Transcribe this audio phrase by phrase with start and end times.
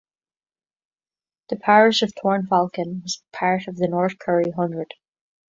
[1.49, 4.95] The parish of Thorne Falcon was part of the North Curry Hundred.